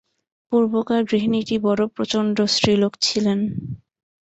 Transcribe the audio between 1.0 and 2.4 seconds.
গৃহিণীটি বড়ো প্রচণ্ড